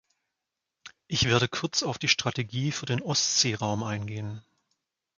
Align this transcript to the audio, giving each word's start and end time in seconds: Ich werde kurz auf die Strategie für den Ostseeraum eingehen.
Ich 1.07 1.25
werde 1.25 1.47
kurz 1.47 1.83
auf 1.83 1.99
die 1.99 2.07
Strategie 2.07 2.71
für 2.71 2.87
den 2.87 3.03
Ostseeraum 3.03 3.83
eingehen. 3.83 4.41